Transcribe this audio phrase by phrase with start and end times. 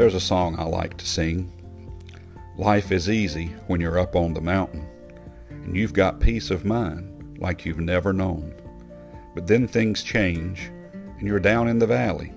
[0.00, 1.52] There's a song I like to sing.
[2.56, 4.88] Life is easy when you're up on the mountain,
[5.50, 8.54] and you've got peace of mind like you've never known.
[9.34, 10.70] But then things change,
[11.18, 12.32] and you're down in the valley.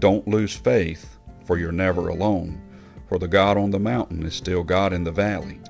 [0.00, 2.60] Don't lose faith, for you're never alone,
[3.08, 5.60] for the God on the mountain is still God in the valley.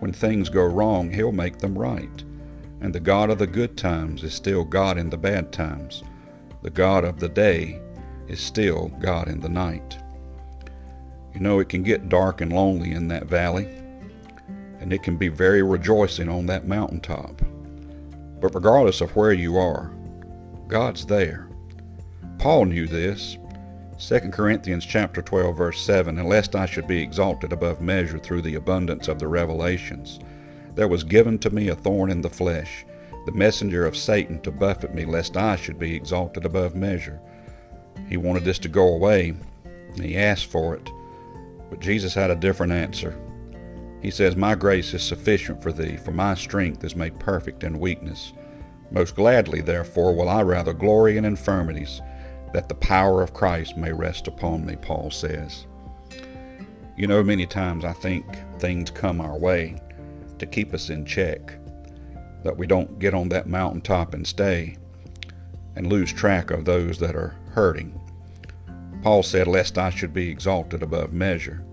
[0.00, 2.22] When things go wrong, He'll make them right.
[2.82, 6.02] And the God of the good times is still God in the bad times.
[6.60, 7.80] The God of the day
[8.28, 9.96] is still God in the night.
[11.34, 13.68] You know, it can get dark and lonely in that valley,
[14.80, 17.40] and it can be very rejoicing on that mountaintop.
[18.40, 19.92] But regardless of where you are,
[20.68, 21.48] God's there.
[22.38, 23.38] Paul knew this.
[23.98, 28.42] 2 Corinthians chapter 12 verse 7 And lest I should be exalted above measure through
[28.42, 30.18] the abundance of the revelations
[30.74, 32.84] there was given to me a thorn in the flesh
[33.26, 37.20] the messenger of Satan to buffet me lest I should be exalted above measure
[38.08, 39.34] he wanted this to go away
[39.68, 40.90] and he asked for it
[41.72, 43.18] but Jesus had a different answer
[44.02, 47.80] he says my grace is sufficient for thee for my strength is made perfect in
[47.80, 48.32] weakness
[48.90, 52.02] most gladly therefore will I rather glory in infirmities
[52.52, 55.66] that the power of Christ may rest upon me, Paul says.
[56.96, 58.26] You know, many times I think
[58.58, 59.80] things come our way
[60.38, 61.54] to keep us in check,
[62.44, 64.76] that we don't get on that mountaintop and stay
[65.74, 67.98] and lose track of those that are hurting.
[69.02, 71.64] Paul said, Lest I should be exalted above measure.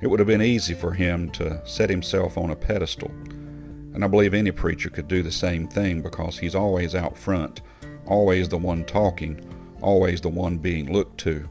[0.00, 3.10] It would have been easy for him to set himself on a pedestal,
[3.94, 7.60] and I believe any preacher could do the same thing because he's always out front,
[8.06, 9.40] always the one talking,
[9.80, 11.48] always the one being looked to.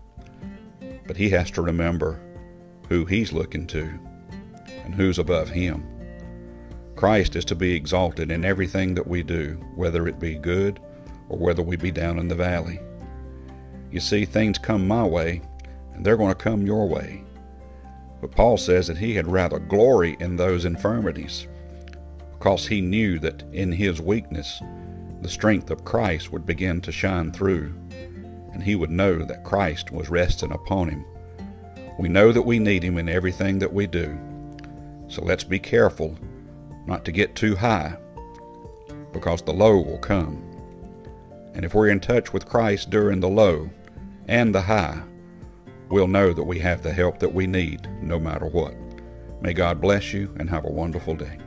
[1.06, 2.22] But he has to remember
[2.88, 4.00] who he's looking to
[4.86, 5.86] and who's above him.
[6.96, 10.80] Christ is to be exalted in everything that we do, whether it be good
[11.28, 12.80] or whether we be down in the valley.
[13.94, 15.42] You see, things come my way,
[15.94, 17.24] and they're going to come your way.
[18.20, 21.48] But Paul says that he had rather glory in those infirmities,
[22.32, 24.62] because he knew that in his weakness,
[25.22, 27.76] the strength of Christ would begin to shine through
[28.54, 31.06] and he would know that Christ was resting upon him.
[32.00, 34.18] We know that we need him in everything that we do.
[35.08, 36.18] So let's be careful
[36.86, 37.98] not to get too high
[39.12, 40.42] because the low will come.
[41.54, 43.70] And if we're in touch with Christ during the low
[44.28, 45.02] and the high,
[45.90, 48.76] we'll know that we have the help that we need no matter what.
[49.42, 51.38] May God bless you and have a wonderful day.